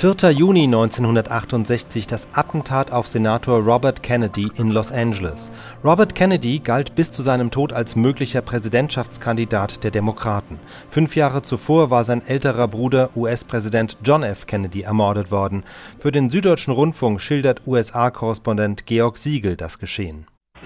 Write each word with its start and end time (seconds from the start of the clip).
4. 0.00 0.30
Juni 0.30 0.64
1968 0.64 2.06
das 2.06 2.26
Attentat 2.34 2.90
auf 2.90 3.06
Senator 3.06 3.58
Robert 3.58 4.02
Kennedy 4.02 4.50
in 4.56 4.70
Los 4.70 4.90
Angeles. 4.90 5.52
Robert 5.84 6.14
Kennedy 6.14 6.58
galt 6.58 6.94
bis 6.94 7.12
zu 7.12 7.20
seinem 7.20 7.50
Tod 7.50 7.74
als 7.74 7.96
möglicher 7.96 8.40
Präsidentschaftskandidat 8.40 9.84
der 9.84 9.90
Demokraten. 9.90 10.58
Fünf 10.88 11.16
Jahre 11.16 11.42
zuvor 11.42 11.90
war 11.90 12.04
sein 12.04 12.22
älterer 12.26 12.66
Bruder 12.66 13.10
US-Präsident 13.14 13.98
John 14.02 14.22
F. 14.22 14.46
Kennedy 14.46 14.80
ermordet 14.80 15.30
worden. 15.30 15.64
Für 15.98 16.12
den 16.12 16.30
Süddeutschen 16.30 16.72
Rundfunk 16.72 17.20
schildert 17.20 17.60
USA-Korrespondent 17.66 18.86
Georg 18.86 19.18
Siegel 19.18 19.56
das 19.56 19.78
Geschehen. 19.78 20.24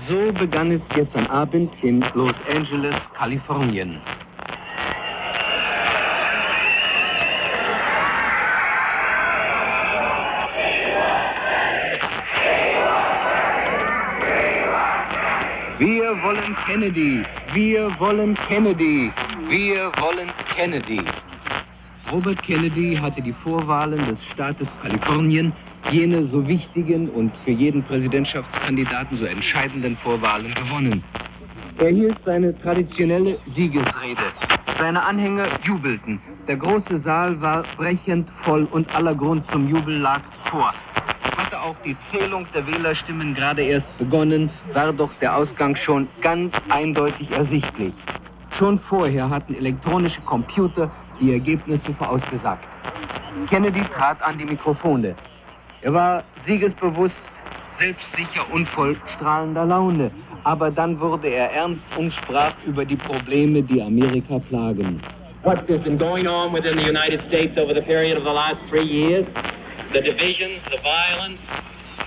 So 0.08 0.32
begann 0.38 0.70
es 0.70 0.82
gestern 0.94 1.26
Abend 1.26 1.72
in 1.82 2.04
Los 2.14 2.34
Angeles, 2.48 2.94
Kalifornien. 3.18 3.98
Wir 15.78 16.22
wollen 16.22 16.56
Kennedy, 16.66 17.24
wir 17.52 17.90
wollen 17.98 18.38
Kennedy, 18.46 19.10
wir 19.48 19.90
wollen 19.98 20.30
Kennedy. 20.54 21.00
Robert 22.12 22.40
Kennedy 22.44 22.94
hatte 22.94 23.20
die 23.20 23.34
Vorwahlen 23.42 23.98
des 24.06 24.18
Staates 24.32 24.68
Kalifornien, 24.82 25.52
jene 25.90 26.28
so 26.28 26.46
wichtigen 26.46 27.08
und 27.08 27.32
für 27.44 27.50
jeden 27.50 27.82
Präsidentschaftskandidaten 27.82 29.18
so 29.18 29.24
entscheidenden 29.24 29.96
Vorwahlen 29.96 30.54
gewonnen. 30.54 31.02
Er 31.78 31.88
hielt 31.88 32.18
seine 32.24 32.56
traditionelle 32.60 33.36
Siegesrede. 33.56 34.30
Seine 34.78 35.02
Anhänger 35.02 35.48
jubelten. 35.64 36.20
Der 36.46 36.56
große 36.56 37.00
Saal 37.04 37.40
war 37.40 37.64
brechend 37.76 38.28
voll 38.44 38.68
und 38.70 38.88
aller 38.94 39.16
Grund 39.16 39.44
zum 39.50 39.68
Jubel 39.68 39.98
lag 39.98 40.20
vor 40.52 40.72
auch 41.64 41.76
die 41.84 41.96
Zählung 42.12 42.46
der 42.54 42.66
Wählerstimmen 42.66 43.34
gerade 43.34 43.62
erst 43.62 43.98
begonnen, 43.98 44.50
war 44.74 44.92
doch 44.92 45.10
der 45.20 45.34
Ausgang 45.34 45.74
schon 45.76 46.06
ganz 46.20 46.52
eindeutig 46.68 47.30
ersichtlich. 47.30 47.94
Schon 48.58 48.78
vorher 48.80 49.30
hatten 49.30 49.54
elektronische 49.54 50.20
Computer 50.22 50.90
die 51.20 51.32
Ergebnisse 51.32 51.94
vorausgesagt. 51.98 52.64
Kennedy 53.48 53.82
trat 53.96 54.20
an 54.22 54.38
die 54.38 54.44
Mikrofone. 54.44 55.14
Er 55.80 55.94
war 55.94 56.22
siegesbewusst, 56.46 57.14
selbstsicher 57.78 58.44
und 58.52 58.68
voll 58.70 58.96
strahlender 59.16 59.64
Laune. 59.64 60.10
Aber 60.44 60.70
dann 60.70 61.00
wurde 61.00 61.28
er 61.28 61.50
ernst 61.50 61.82
und 61.96 62.12
sprach 62.12 62.52
über 62.66 62.84
die 62.84 62.96
Probleme, 62.96 63.62
die 63.62 63.80
Amerika 63.80 64.38
plagen. 64.50 65.00
What 65.42 65.58
has 65.68 65.82
been 65.82 65.98
going 65.98 66.26
on 66.26 66.52
within 66.54 66.78
the 66.78 66.84
United 66.84 67.20
States 67.28 67.56
over 67.58 67.74
the 67.74 67.82
period 67.82 68.16
of 68.16 68.24
the 68.24 68.32
last 68.32 68.56
three 68.70 68.86
years 68.86 69.26
the 69.94 70.00
divisions, 70.00 70.60
the 70.72 70.82
violence, 70.82 71.38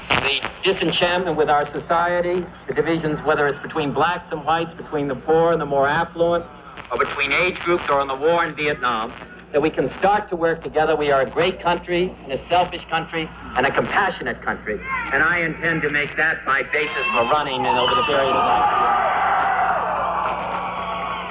the 0.09 0.35
disenchantment 0.66 1.38
with 1.38 1.49
our 1.49 1.66
society, 1.71 2.45
the 2.67 2.73
divisions, 2.73 3.17
whether 3.25 3.47
it's 3.47 3.61
between 3.63 3.94
blacks 3.94 4.27
and 4.29 4.44
whites, 4.44 4.69
between 4.75 5.07
the 5.07 5.16
poor 5.16 5.53
and 5.53 5.61
the 5.61 5.66
more 5.66 5.88
affluent, 5.88 6.44
or 6.91 6.99
between 6.99 7.31
age 7.31 7.55
groups 7.63 7.85
or 7.89 8.02
in 8.02 8.09
the 8.09 8.16
war 8.16 8.45
in 8.45 8.53
Vietnam, 8.55 9.13
that 9.53 9.61
we 9.61 9.69
can 9.69 9.89
start 9.99 10.29
to 10.29 10.35
work 10.35 10.61
together. 10.63 10.97
We 10.97 11.11
are 11.11 11.21
a 11.21 11.29
great 11.29 11.63
country, 11.63 12.13
and 12.23 12.33
a 12.33 12.49
selfish 12.49 12.83
country, 12.89 13.29
and 13.55 13.66
a 13.66 13.71
compassionate 13.73 14.44
country. 14.44 14.77
And 15.13 15.23
I 15.23 15.39
intend 15.39 15.81
to 15.83 15.89
make 15.89 16.11
that 16.17 16.45
my 16.45 16.63
basis 16.63 17.05
for 17.16 17.23
running 17.31 17.66
and 17.66 17.79
over 17.79 17.95
the 17.95 18.03
period 18.03 18.35
of 18.35 18.44
time. 18.44 19.07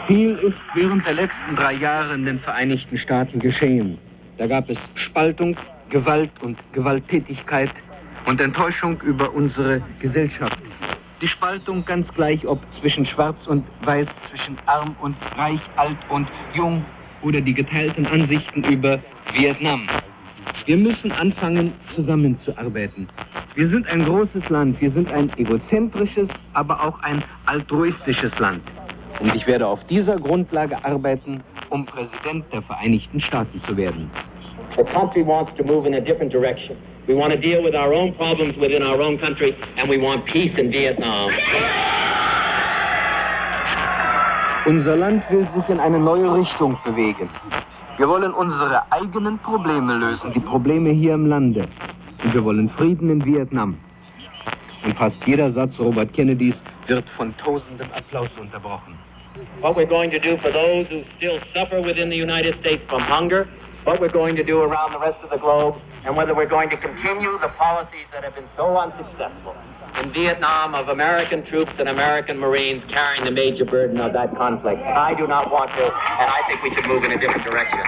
Viel 0.08 0.38
ist 0.38 0.56
während 0.74 1.04
der 1.04 1.14
letzten 1.14 1.56
drei 1.56 1.72
Jahre 1.72 2.14
in 2.14 2.24
den 2.24 2.38
Vereinigten 2.40 2.96
Staaten 2.96 3.40
geschehen. 3.40 3.98
Da 4.38 4.46
gab 4.46 4.70
es 4.70 4.78
Spaltung, 4.94 5.56
Gewalt 5.90 6.30
und 6.42 6.58
Gewalttätigkeit 6.72 7.70
und 8.26 8.40
Enttäuschung 8.40 9.00
über 9.02 9.32
unsere 9.32 9.82
Gesellschaft. 10.00 10.58
Die 11.22 11.28
Spaltung 11.28 11.84
ganz 11.84 12.06
gleich, 12.14 12.46
ob 12.46 12.60
zwischen 12.80 13.06
Schwarz 13.06 13.36
und 13.46 13.64
Weiß, 13.84 14.06
zwischen 14.30 14.58
Arm 14.66 14.94
und 15.00 15.16
Reich, 15.36 15.60
Alt 15.76 15.96
und 16.10 16.28
Jung 16.54 16.84
oder 17.22 17.40
die 17.40 17.54
geteilten 17.54 18.06
Ansichten 18.06 18.64
über 18.64 18.98
Vietnam. 19.32 19.88
Wir 20.66 20.76
müssen 20.76 21.12
anfangen, 21.12 21.72
zusammenzuarbeiten. 21.94 23.08
Wir 23.54 23.68
sind 23.68 23.86
ein 23.86 24.04
großes 24.04 24.48
Land, 24.48 24.80
wir 24.80 24.90
sind 24.90 25.10
ein 25.10 25.32
egozentrisches, 25.38 26.28
aber 26.52 26.82
auch 26.82 27.00
ein 27.00 27.22
altruistisches 27.46 28.36
Land. 28.38 28.62
Und 29.20 29.34
ich 29.34 29.46
werde 29.46 29.66
auf 29.66 29.82
dieser 29.86 30.18
Grundlage 30.18 30.76
arbeiten, 30.84 31.42
um 31.70 31.86
Präsident 31.86 32.44
der 32.52 32.62
Vereinigten 32.62 33.20
Staaten 33.20 33.62
zu 33.66 33.76
werden. 33.76 34.10
The 34.76 34.84
country 34.92 35.22
wants 35.22 35.52
to 35.56 35.64
move 35.64 35.86
in 35.86 35.94
a 35.94 36.00
different 36.00 36.32
direction. 36.32 36.76
We 37.08 37.14
want 37.14 37.32
to 37.32 37.40
deal 37.40 37.62
with 37.62 37.74
our 37.74 37.94
own 37.94 38.14
problems 38.14 38.56
within 38.58 38.82
our 38.82 39.00
own 39.00 39.18
country, 39.18 39.56
and 39.78 39.88
we 39.88 39.96
want 39.96 40.26
peace 40.26 40.52
in 40.58 40.70
Vietnam. 40.70 41.30
Unser 44.66 44.96
Land 44.96 45.22
will 45.30 45.46
sich 45.54 45.68
in 45.70 45.80
eine 45.80 45.98
neue 45.98 46.34
Richtung 46.34 46.76
bewegen. 46.84 47.30
Wir 47.98 48.08
wollen 48.08 48.34
unsere 48.34 48.82
eigenen 48.92 49.38
Probleme 49.38 49.96
lösen, 49.96 50.32
die 50.34 50.40
Probleme 50.40 50.90
hier 50.90 51.14
im 51.14 51.26
Lande. 51.26 51.68
Und 52.22 52.34
wir 52.34 52.44
wollen 52.44 52.68
Frieden 52.70 53.08
in 53.08 53.24
Vietnam. 53.24 53.78
Und 54.84 54.94
fast 54.98 55.16
jeder 55.24 55.52
Satz 55.52 55.72
Robert 55.78 56.12
Kennedys 56.12 56.54
wird 56.86 57.04
von 57.16 57.34
tausenden 57.38 57.90
Applaus 57.92 58.28
unterbrochen. 58.38 58.98
What 59.60 59.76
we're 59.76 59.86
going 59.86 60.10
to 60.10 60.18
do 60.18 60.36
for 60.38 60.50
those 60.50 60.86
who 60.90 61.02
still 61.16 61.38
suffer 61.54 61.80
within 61.80 62.10
the 62.10 62.16
United 62.16 62.58
States 62.60 62.82
from 62.88 63.02
hunger 63.02 63.46
what 63.86 64.00
we're 64.00 64.10
going 64.10 64.34
to 64.34 64.42
do 64.42 64.58
around 64.62 64.92
the 64.92 64.98
rest 64.98 65.16
of 65.22 65.30
the 65.30 65.38
globe, 65.38 65.76
and 66.04 66.16
whether 66.16 66.34
we're 66.34 66.50
going 66.50 66.68
to 66.68 66.76
continue 66.76 67.38
the 67.38 67.48
policies 67.56 68.06
that 68.12 68.24
have 68.24 68.34
been 68.34 68.48
so 68.56 68.76
unsuccessful 68.76 69.54
in 70.02 70.12
Vietnam 70.12 70.74
of 70.74 70.88
American 70.88 71.46
troops 71.46 71.70
and 71.78 71.88
American 71.88 72.36
Marines 72.36 72.82
carrying 72.92 73.24
the 73.24 73.30
major 73.30 73.64
burden 73.64 74.00
of 74.00 74.12
that 74.12 74.34
conflict. 74.36 74.82
I 74.82 75.14
do 75.14 75.28
not 75.28 75.52
want 75.52 75.70
to, 75.70 75.84
and 75.86 76.28
I 76.28 76.42
think 76.48 76.62
we 76.64 76.74
should 76.74 76.86
move 76.86 77.04
in 77.04 77.12
a 77.12 77.20
different 77.20 77.44
direction. 77.44 77.78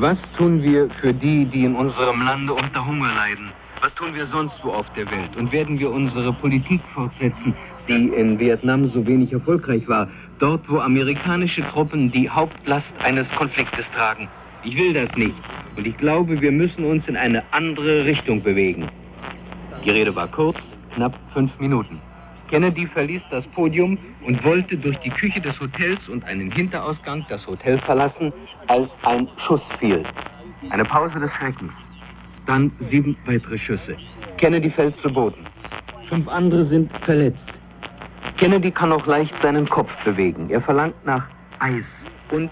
Was 0.00 0.18
tun 0.36 0.60
wir 0.62 0.90
für 1.00 1.14
die, 1.14 1.44
die 1.46 1.64
in 1.64 1.76
unserem 1.76 2.22
Lande 2.22 2.54
unter 2.54 2.84
Hunger 2.84 3.14
leiden? 3.14 3.52
Was 3.80 3.94
tun 3.94 4.14
wir 4.14 4.26
sonst 4.26 4.54
wo 4.62 4.70
auf 4.70 4.86
der 4.94 5.10
Welt? 5.10 5.36
Und 5.36 5.52
werden 5.52 5.78
wir 5.78 5.90
unsere 5.90 6.32
Politik 6.32 6.80
fortsetzen, 6.94 7.54
die 7.88 8.08
in 8.08 8.38
Vietnam 8.38 8.90
so 8.90 9.06
wenig 9.06 9.32
erfolgreich 9.32 9.86
war? 9.88 10.08
dort 10.38 10.68
wo 10.68 10.78
amerikanische 10.78 11.62
Truppen 11.70 12.10
die 12.12 12.28
Hauptlast 12.28 12.86
eines 13.00 13.26
Konfliktes 13.36 13.84
tragen. 13.94 14.28
Ich 14.64 14.76
will 14.76 14.92
das 14.92 15.08
nicht. 15.16 15.34
Und 15.76 15.86
ich 15.86 15.96
glaube, 15.96 16.40
wir 16.40 16.52
müssen 16.52 16.84
uns 16.84 17.06
in 17.06 17.16
eine 17.16 17.42
andere 17.52 18.04
Richtung 18.04 18.42
bewegen. 18.42 18.88
Die 19.84 19.90
Rede 19.90 20.14
war 20.14 20.28
kurz, 20.28 20.56
knapp 20.94 21.18
fünf 21.32 21.50
Minuten. 21.58 22.00
Kennedy 22.50 22.86
verließ 22.86 23.22
das 23.30 23.44
Podium 23.48 23.98
und 24.26 24.42
wollte 24.42 24.76
durch 24.76 24.96
die 24.98 25.10
Küche 25.10 25.40
des 25.40 25.58
Hotels 25.60 26.00
und 26.08 26.24
einen 26.24 26.50
Hinterausgang 26.50 27.24
das 27.28 27.46
Hotel 27.46 27.78
verlassen, 27.80 28.32
als 28.68 28.88
ein 29.02 29.28
Schuss 29.46 29.60
fiel. 29.78 30.02
Eine 30.70 30.84
Pause 30.84 31.20
des 31.20 31.30
Schreckens. 31.32 31.72
Dann 32.48 32.72
sieben 32.90 33.14
weitere 33.26 33.58
Schüsse. 33.58 33.94
Kennedy 34.38 34.70
fällt 34.70 34.98
zu 35.02 35.12
Boden. 35.12 35.46
Fünf 36.08 36.26
andere 36.28 36.64
sind 36.68 36.90
verletzt. 37.04 37.38
Kennedy 38.38 38.70
kann 38.70 38.90
auch 38.90 39.06
leicht 39.06 39.34
seinen 39.42 39.68
Kopf 39.68 39.90
bewegen. 40.02 40.48
Er 40.48 40.62
verlangt 40.62 40.94
nach 41.04 41.24
Eis. 41.58 41.84
Und 42.30 42.50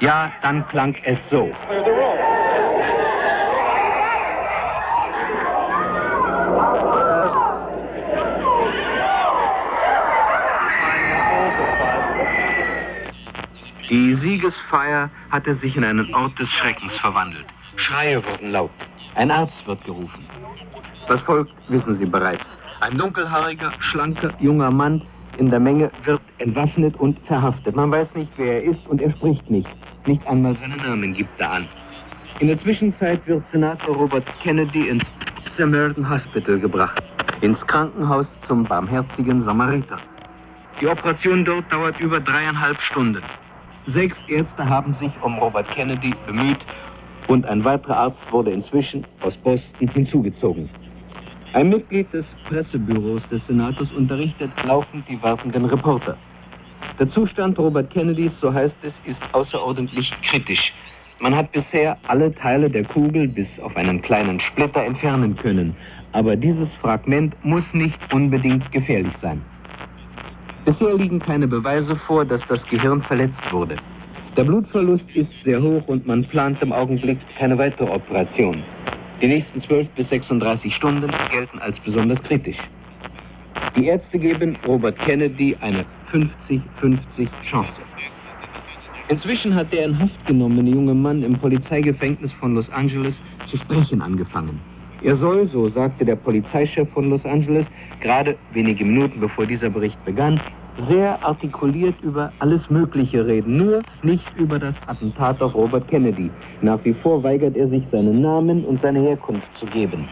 ja, 0.00 0.32
dann 0.42 0.66
klang 0.66 0.96
es 1.04 1.16
so. 1.30 1.48
Die 13.88 14.18
Siegesfeier 14.20 15.08
hatte 15.30 15.54
sich 15.62 15.76
in 15.76 15.84
einen 15.84 16.12
Ort 16.12 16.36
des 16.40 16.50
Schreckens 16.50 16.92
verwandelt. 17.00 17.46
Schreie 17.76 18.24
wurden 18.26 18.50
laut. 18.50 18.70
Ein 19.16 19.30
Arzt 19.30 19.66
wird 19.66 19.82
gerufen. 19.84 20.26
Das 21.08 21.20
Volk 21.22 21.48
wissen 21.68 21.98
Sie 21.98 22.04
bereits. 22.04 22.44
Ein 22.80 22.98
dunkelhaariger, 22.98 23.72
schlanker, 23.80 24.30
junger 24.40 24.70
Mann 24.70 25.00
in 25.38 25.50
der 25.50 25.58
Menge 25.60 25.90
wird 26.04 26.20
entwaffnet 26.38 26.94
und 26.98 27.18
verhaftet. 27.26 27.74
Man 27.74 27.90
weiß 27.90 28.08
nicht, 28.14 28.30
wer 28.36 28.62
er 28.62 28.64
ist 28.64 28.86
und 28.88 29.00
er 29.00 29.10
spricht 29.12 29.50
nicht. 29.50 29.68
Nicht 30.06 30.26
einmal 30.26 30.54
seinen 30.56 30.76
Namen 30.76 31.14
gibt 31.14 31.40
er 31.40 31.50
an. 31.50 31.68
In 32.40 32.48
der 32.48 32.60
Zwischenzeit 32.62 33.26
wird 33.26 33.42
Senator 33.52 33.96
Robert 33.96 34.26
Kennedy 34.42 34.88
ins 34.88 35.04
Samaritan 35.56 36.08
Hospital 36.08 36.58
gebracht, 36.58 37.02
ins 37.40 37.58
Krankenhaus 37.66 38.26
zum 38.46 38.64
barmherzigen 38.64 39.44
Samariter. 39.46 39.98
Die 40.78 40.86
Operation 40.86 41.44
dort 41.46 41.72
dauert 41.72 41.98
über 42.00 42.20
dreieinhalb 42.20 42.78
Stunden. 42.82 43.22
Sechs 43.94 44.16
Ärzte 44.28 44.68
haben 44.68 44.94
sich 45.00 45.12
um 45.22 45.38
Robert 45.38 45.70
Kennedy 45.70 46.12
bemüht 46.26 46.58
und 47.28 47.46
ein 47.46 47.64
weiterer 47.64 47.96
Arzt 47.96 48.32
wurde 48.32 48.50
inzwischen 48.50 49.04
aus 49.20 49.34
Boston 49.38 49.88
hinzugezogen. 49.88 50.68
Ein 51.52 51.70
Mitglied 51.70 52.12
des 52.12 52.24
Pressebüros 52.48 53.22
des 53.30 53.40
Senators 53.46 53.90
unterrichtet 53.96 54.50
laufend 54.64 55.08
die 55.08 55.20
wartenden 55.22 55.64
Reporter. 55.64 56.16
Der 56.98 57.10
Zustand 57.10 57.58
Robert 57.58 57.90
Kennedys, 57.90 58.32
so 58.40 58.52
heißt 58.52 58.74
es, 58.82 58.92
ist 59.04 59.20
außerordentlich 59.32 60.12
kritisch. 60.28 60.72
Man 61.18 61.34
hat 61.34 61.50
bisher 61.52 61.96
alle 62.08 62.34
Teile 62.34 62.68
der 62.68 62.84
Kugel 62.84 63.26
bis 63.28 63.48
auf 63.62 63.74
einen 63.76 64.02
kleinen 64.02 64.38
Splitter 64.40 64.84
entfernen 64.84 65.34
können, 65.36 65.74
aber 66.12 66.36
dieses 66.36 66.68
Fragment 66.82 67.34
muss 67.42 67.64
nicht 67.72 67.98
unbedingt 68.12 68.70
gefährlich 68.70 69.14
sein. 69.22 69.40
Bisher 70.66 70.94
liegen 70.94 71.18
keine 71.18 71.46
Beweise 71.48 71.96
vor, 72.06 72.24
dass 72.24 72.40
das 72.48 72.60
Gehirn 72.68 73.02
verletzt 73.02 73.52
wurde. 73.52 73.76
Der 74.36 74.44
Blutverlust 74.44 75.04
ist 75.14 75.30
sehr 75.44 75.62
hoch 75.62 75.82
und 75.86 76.06
man 76.06 76.22
plant 76.24 76.60
im 76.60 76.70
Augenblick 76.70 77.16
keine 77.38 77.56
weitere 77.56 77.88
Operation. 77.88 78.62
Die 79.22 79.28
nächsten 79.28 79.62
12 79.62 79.88
bis 79.96 80.10
36 80.10 80.74
Stunden 80.74 81.10
gelten 81.32 81.58
als 81.60 81.74
besonders 81.80 82.22
kritisch. 82.24 82.58
Die 83.74 83.86
Ärzte 83.86 84.18
geben 84.18 84.58
Robert 84.66 84.98
Kennedy 84.98 85.56
eine 85.62 85.86
50-50 86.12 86.58
Chance. 87.50 87.72
Inzwischen 89.08 89.54
hat 89.54 89.72
der 89.72 89.86
in 89.86 89.98
Haft 89.98 90.26
genommene 90.26 90.68
junge 90.68 90.94
Mann 90.94 91.22
im 91.22 91.38
Polizeigefängnis 91.38 92.30
von 92.38 92.56
Los 92.56 92.68
Angeles 92.72 93.14
zu 93.50 93.56
sprechen 93.56 94.02
angefangen. 94.02 94.60
Er 95.02 95.16
soll, 95.16 95.48
so 95.48 95.70
sagte 95.70 96.04
der 96.04 96.16
Polizeichef 96.16 96.90
von 96.90 97.08
Los 97.08 97.24
Angeles, 97.24 97.64
gerade 98.02 98.36
wenige 98.52 98.84
Minuten 98.84 99.18
bevor 99.18 99.46
dieser 99.46 99.70
Bericht 99.70 100.02
begann, 100.04 100.38
sehr 100.88 101.24
artikuliert 101.24 101.94
über 102.02 102.32
alles 102.38 102.60
Mögliche 102.68 103.26
reden, 103.26 103.56
nur 103.56 103.82
nicht 104.02 104.24
über 104.36 104.58
das 104.58 104.74
Attentat 104.86 105.40
auf 105.40 105.54
Robert 105.54 105.88
Kennedy. 105.88 106.30
Nach 106.62 106.78
wie 106.84 106.94
vor 106.94 107.22
weigert 107.22 107.56
er 107.56 107.68
sich, 107.68 107.82
seinen 107.90 108.20
Namen 108.20 108.64
und 108.64 108.80
seine 108.82 109.00
Herkunft 109.00 109.48
zu 109.58 109.66
geben. 109.66 110.08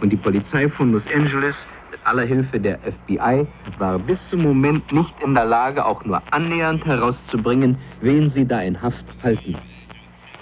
Und 0.00 0.10
die 0.10 0.16
Polizei 0.16 0.68
von 0.68 0.92
Los 0.92 1.02
Angeles, 1.14 1.54
mit 1.90 2.00
aller 2.04 2.24
Hilfe 2.24 2.60
der 2.60 2.78
FBI, 2.78 3.46
war 3.78 3.98
bis 3.98 4.18
zum 4.30 4.42
Moment 4.42 4.90
nicht 4.92 5.14
in 5.24 5.34
der 5.34 5.46
Lage, 5.46 5.84
auch 5.84 6.04
nur 6.04 6.22
annähernd 6.30 6.84
herauszubringen, 6.84 7.76
wen 8.00 8.30
sie 8.34 8.46
da 8.46 8.60
in 8.60 8.80
Haft 8.80 9.04
halten. 9.22 9.56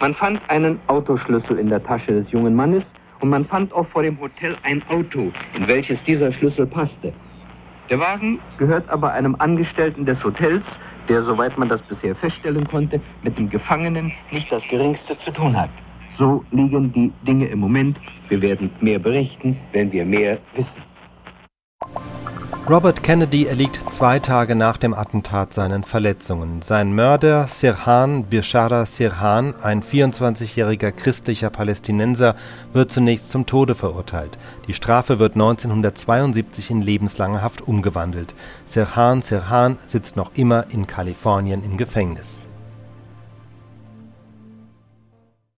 Man 0.01 0.15
fand 0.15 0.41
einen 0.49 0.81
Autoschlüssel 0.89 1.59
in 1.59 1.69
der 1.69 1.83
Tasche 1.85 2.13
des 2.13 2.31
jungen 2.33 2.55
Mannes 2.55 2.83
und 3.21 3.31
man 3.31 3.45
fand 3.47 3.73
auch 3.73 3.87
vor 3.89 4.03
dem 4.03 4.21
Hotel 4.21 4.57
ein 4.65 4.83
Auto, 4.89 5.31
in 5.55 5.69
welches 5.69 5.97
dieser 6.05 6.33
Schlüssel 6.33 6.67
passte. 6.67 7.13
Der 7.91 7.99
Wagen 7.99 8.39
gehört 8.59 8.89
aber 8.89 9.13
einem 9.13 9.37
Angestellten 9.39 10.07
des 10.07 10.23
Hotels, 10.25 10.63
der, 11.09 11.25
soweit 11.25 11.57
man 11.59 11.69
das 11.69 11.81
bisher 11.83 12.15
feststellen 12.17 12.67
konnte, 12.69 13.01
mit 13.23 13.37
dem 13.37 13.51
Gefangenen 13.51 14.13
nicht 14.31 14.51
das 14.51 14.63
Geringste 14.71 15.19
zu 15.25 15.33
tun 15.33 15.57
hat. 15.57 15.71
So 16.19 16.45
liegen 16.53 16.93
die 16.93 17.13
Dinge 17.27 17.47
im 17.47 17.59
Moment. 17.59 17.97
Wir 18.29 18.41
werden 18.41 18.71
mehr 18.81 18.99
berichten, 18.99 19.57
wenn 19.73 19.91
wir 19.93 20.05
mehr 20.05 20.39
wissen. 20.55 20.92
Robert 22.71 23.03
Kennedy 23.03 23.47
erliegt 23.47 23.91
zwei 23.91 24.21
Tage 24.21 24.55
nach 24.55 24.77
dem 24.77 24.95
Attentat 24.95 25.53
seinen 25.53 25.83
Verletzungen. 25.83 26.63
Sein 26.63 26.95
Mörder 26.95 27.49
Sirhan 27.49 28.23
Bishara 28.23 28.87
Sirhan, 28.87 29.57
ein 29.57 29.83
24-jähriger 29.83 30.93
christlicher 30.93 31.51
Palästinenser, 31.51 32.37
wird 32.73 32.93
zunächst 32.93 33.31
zum 33.31 33.47
Tode 33.47 33.75
verurteilt. 33.75 34.39
Die 34.69 34.75
Strafe 34.75 35.19
wird 35.19 35.35
1972 35.35 36.71
in 36.71 36.83
lebenslange 36.83 37.43
Haft 37.43 37.63
umgewandelt. 37.63 38.37
Sirhan 38.65 39.23
Sirhan 39.23 39.77
sitzt 39.89 40.17
noch 40.17 40.31
immer 40.35 40.67
in 40.71 40.87
Kalifornien 40.87 41.65
im 41.65 41.77
Gefängnis. 41.77 42.39